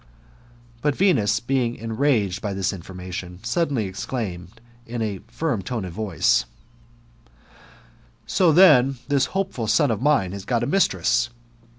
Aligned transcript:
But 0.81 0.95
Venus, 0.95 1.39
being 1.39 1.75
enraged 1.75 2.43
at 2.43 2.55
the 2.55 2.75
information, 2.75 3.37
suddenly 3.43 3.85
exclaimed, 3.85 4.59
in 4.87 4.99
a 5.03 5.19
firm 5.27 5.61
tone 5.61 5.85
of 5.85 5.93
voice, 5.93 6.45
'* 7.31 8.25
So, 8.25 8.51
then, 8.51 8.97
this 9.09 9.25
hopeful 9.37 9.67
son 9.67 9.91
of 9.91 10.01
mine 10.01 10.31
has 10.31 10.43
got 10.43 10.63
a 10.63 10.65
mistress 10.65 11.29